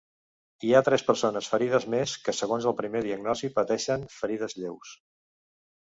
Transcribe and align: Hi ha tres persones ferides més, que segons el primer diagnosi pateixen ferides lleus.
Hi 0.67 0.71
ha 0.75 0.79
tres 0.87 1.03
persones 1.09 1.49
ferides 1.51 1.85
més, 1.95 2.15
que 2.29 2.35
segons 2.37 2.67
el 2.71 2.75
primer 2.81 3.03
diagnosi 3.09 3.53
pateixen 3.59 4.11
ferides 4.15 4.57
lleus. 4.63 4.99